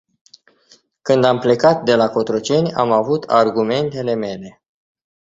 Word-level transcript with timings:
Când 1.01 1.23
am 1.23 1.39
plecat 1.39 1.83
de 1.83 1.95
la 1.95 2.09
Cotroceni, 2.09 2.73
am 2.73 2.91
avut 2.91 3.23
argumentele 3.23 4.13
mele. 4.13 4.61